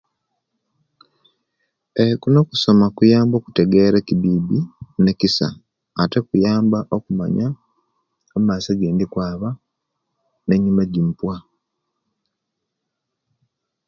[1.99, 5.47] Eeeh kuno okusoma kuyamba okutegera ekibibi ne nikisa
[6.01, 7.47] ate kuyamba okumanya
[8.33, 9.49] omumaiso gyendi kwaba
[10.45, 11.35] me nyuma ejenva